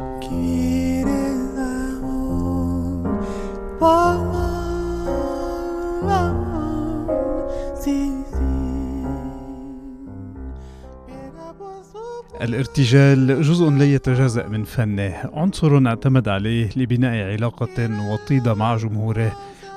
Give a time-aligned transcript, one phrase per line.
[0.00, 0.62] الارتجال
[13.42, 15.14] جزء لا يتجزأ من فنه.
[15.32, 19.32] عنصر اعتمد عليه لبناء علاقة وطيدة مع جمهوره.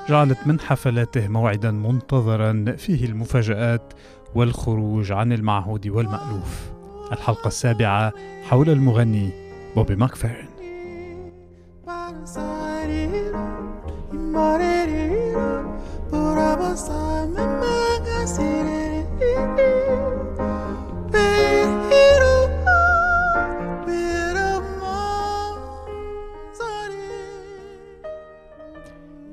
[0.08, 3.92] جعلت من حفلاته موعدا منتظرا فيه المفاجآت
[4.34, 6.70] والخروج عن المعهود والمألوف.
[7.12, 8.12] الحلقة السابعة
[8.42, 9.41] حول المغني
[9.76, 10.48] بوبي ماكفيرن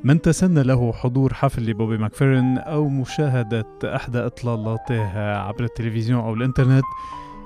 [0.03, 6.83] من تسنى له حضور حفل لبوبي ماكفيرن أو مشاهدة إحدى إطلالاته عبر التلفزيون أو الإنترنت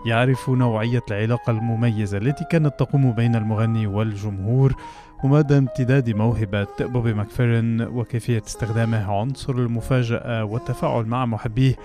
[0.06, 4.76] يعرف نوعية العلاقة المميزة التي كانت تقوم بين المغني والجمهور
[5.24, 11.76] ومدى امتداد موهبة بوبي ماكفيرن وكيفية استخدامه عنصر المفاجأة والتفاعل مع محبيه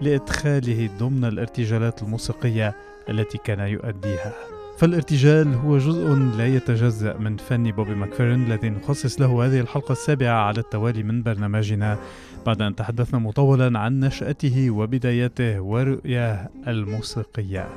[0.00, 2.74] لإدخاله ضمن الارتجالات الموسيقية
[3.08, 4.57] التي كان يؤديها.
[4.78, 10.42] فالارتجال هو جزء لا يتجزأ من فن بوبي ماكفيرن الذي نخصص له هذه الحلقة السابعة
[10.42, 11.98] على التوالي من برنامجنا.
[12.46, 17.68] بعد أن تحدثنا مطولا عن نشأته وبداياته ورؤياه الموسيقية.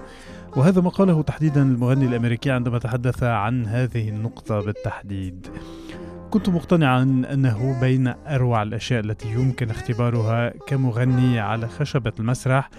[0.56, 5.48] وهذا ما قاله تحديدا المغني الأمريكي عندما تحدث عن هذه النقطة بالتحديد.
[6.32, 7.02] كنت مقتنعا
[7.34, 12.70] أنه بين أروع الأشياء التي يمكن اختبارها كمغني على خشبة المسرح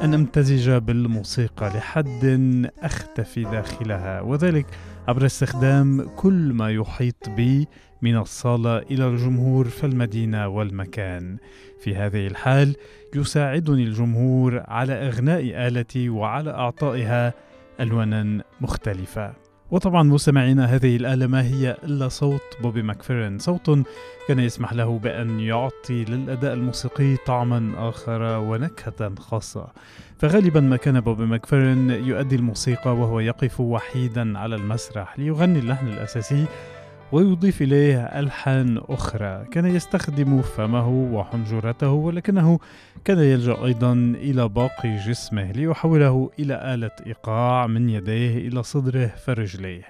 [0.00, 4.66] أن أمتزج بالموسيقى لحد أختفي داخلها وذلك
[5.08, 7.68] عبر استخدام كل ما يحيط بي
[8.02, 11.36] من الصالة إلى الجمهور في المدينة والمكان.
[11.80, 12.76] في هذه الحال
[13.14, 17.34] يساعدني الجمهور على إغناء آلتي وعلى إعطائها
[17.80, 19.41] ألوانا مختلفة.
[19.72, 23.38] وطبعا مستمعينا هذه الآلة ما هي إلا صوت بوبي ماكفيرن.
[23.38, 23.70] صوت
[24.28, 29.66] كان يسمح له بأن يعطي للأداء الموسيقي طعما آخر ونكهة خاصة.
[30.18, 36.46] فغالبا ما كان بوبي ماكفيرن يؤدي الموسيقى وهو يقف وحيدا على المسرح ليغني اللحن الأساسي
[37.12, 39.44] ويضيف إليه ألحان أخرى.
[39.50, 42.58] كان يستخدم فمه وحنجرته ولكنه
[43.04, 49.82] كان يلجأ أيضا إلى باقي جسمه ليحوله إلى آلة إيقاع من يديه إلى صدره فرجليه.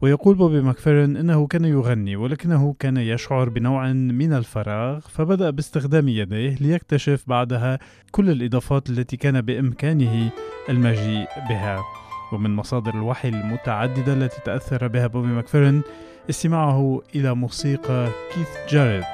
[0.00, 6.54] ويقول بوبي ماكفيرن إنه كان يغني ولكنه كان يشعر بنوع من الفراغ فبدأ باستخدام يديه
[6.60, 7.78] ليكتشف بعدها
[8.10, 10.30] كل الإضافات التي كان بإمكانه
[10.68, 12.07] المجيء بها.
[12.32, 15.82] ومن مصادر الوحي المتعددة التي تأثر بها بوبي ماكفيرن
[16.30, 19.04] استماعه إلى موسيقى كيث جاريت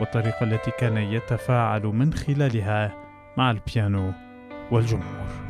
[0.00, 2.94] والطريقة التي كان يتفاعل من خلالها
[3.36, 4.12] مع البيانو
[4.70, 5.41] والجمهور.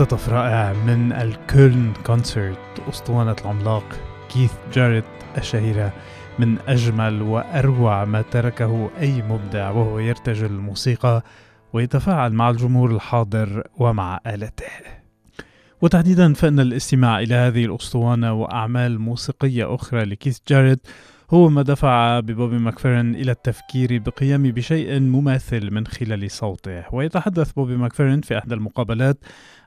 [0.00, 2.58] مقتطف رائع من ال Köln Concert
[2.88, 3.84] أسطوانة العملاق
[4.32, 5.04] كيث جاريت
[5.38, 5.92] الشهيرة
[6.38, 11.22] من أجمل وأروع ما تركه أي مبدع وهو يرتجل الموسيقى
[11.72, 14.66] ويتفاعل مع الجمهور الحاضر ومع آلته.
[15.82, 20.86] وتحديدا فإن الاستماع إلى هذه الأسطوانة وأعمال موسيقية أخرى لكيث جاريت
[21.32, 26.94] هو ما دفع ببوبي ماكفيرن إلى التفكير بقيام بشيء مماثل من خلال صوته.
[26.94, 29.18] ويتحدث بوبي ماكفيرن في إحدى المقابلات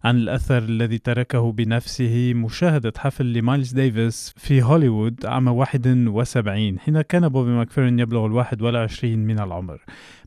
[0.03, 7.29] عن الأثر الذي تركه بنفسه مشاهدة حفل لمايلز ديفيس في هوليوود عام 71 حين كان
[7.29, 9.81] بوبي ماكفيرن يبلغ الواحد والعشرين من العمر.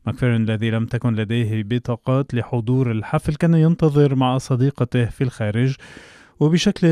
[0.06, 5.76] ماكفيرن الذي لم تكن لديه بطاقات لحضور الحفل كان ينتظر مع صديقته في الخارج
[6.40, 6.86] وبشكل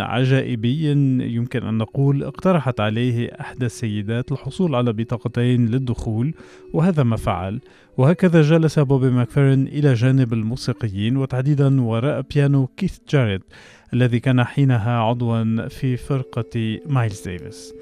[0.00, 0.90] عجائبي
[1.34, 6.34] يمكن أن نقول اقترحت عليه إحدى السيدات الحصول على بطاقتين للدخول
[6.72, 7.60] وهذا ما فعل.
[7.96, 13.40] وهكذا جلس بوبي ماكفيرن إلى جانب الموسيقيين وتحديدا وراء بيانو كيث جاريت
[13.94, 17.74] الذي كان حينها عضوا في فرقة مايلز ديفيس.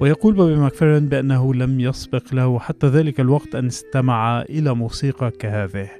[0.00, 5.90] ويقول بوبي ماكفيرن بأنه لم يسبق له حتى ذلك الوقت أن استمع إلى موسيقى كهذه.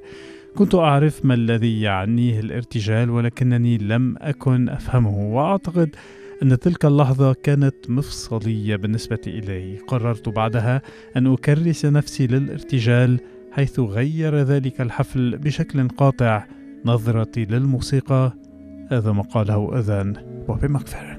[0.57, 5.97] كنت أعرف ما الذي يعنيه الارتجال ولكنني لم أكن أفهمه وأعتقد
[6.43, 9.77] أن تلك اللحظة كانت مفصلية بالنسبة إلي.
[9.77, 10.83] قررت بعدها
[11.17, 13.21] أن أكرس نفسي للارتجال
[13.53, 16.47] حيث غير ذلك الحفل بشكل قاطع
[16.85, 18.33] نظرتي للموسيقى
[18.91, 20.13] هذا ما قاله أذان.
[20.49, 21.18] بوبي ماكفيرن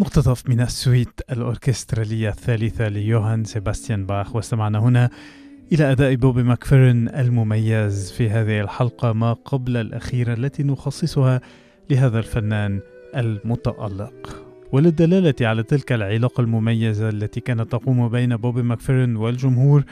[0.00, 4.36] مقتطف من السويت الأوركسترالية الثالثة ليوهان سيباستيان باخ.
[4.36, 5.10] واستمعنا هنا
[5.72, 11.40] إلى أداء بوبي ماكفيرن المميز في هذه الحلقة ما قبل الأخيرة التي نخصصها
[11.90, 12.80] لهذا الفنان
[13.16, 14.44] المتألق.
[14.72, 19.84] وللدلالة على تلك العلاقة المميزة التي كانت تقوم بين بوبي ماكفيرن والجمهور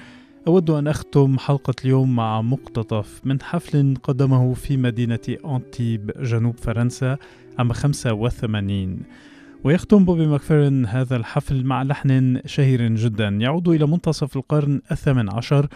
[0.47, 7.17] أود أن أختم حلقة اليوم مع مقتطف من حفل قدمه في مدينة أنتيب جنوب فرنسا
[7.59, 8.99] عام 85
[9.65, 13.29] ويختم بوبي ماكفيرن هذا الحفل مع لحن شهير جدا.
[13.29, 15.67] يعود إلى منتصف القرن الثامن عشر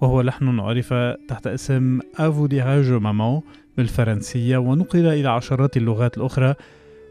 [0.00, 0.94] وهو لحن عرف
[1.28, 3.40] تحت اسم Ah vous dirai-je maman
[3.76, 6.54] بالفرنسية ونقل إلى عشرات اللغات الأخرى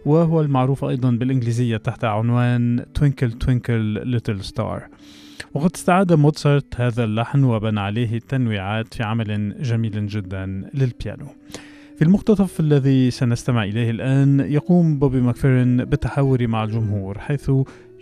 [0.05, 4.87] وهو المعروف أيضا بالإنجليزية تحت عنوان Twinkle Twinkle Little Star
[5.53, 11.27] وقد استعاد موتسارت هذا اللحن وبنى عليه تنويعات في عمل جميل جدا للبيانو.
[12.01, 17.51] في المقتطف الذي سنستمع إليه الآن يقوم بوبي ماكفيرن بالتحاور مع الجمهور حيث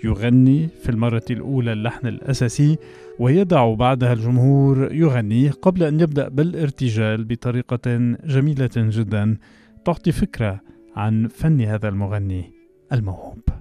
[0.03, 2.77] يغني في المرة الأولى اللحن الأساسي
[3.19, 9.37] ويدع بعدها الجمهور يغني قبل أن يبدأ بالارتجال بطريقة جميلة جدا
[9.85, 10.61] تعطي فكرة
[10.95, 12.51] عن فن هذا المغني
[12.93, 13.58] الموهوب.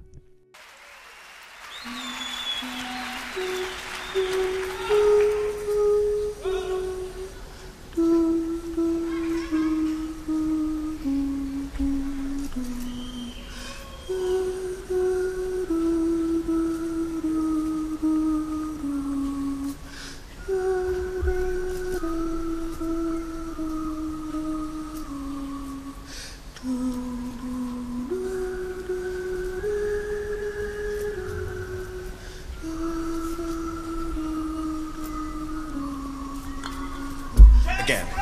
[37.89, 38.18] again.